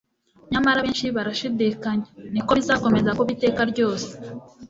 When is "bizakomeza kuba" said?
2.57-3.29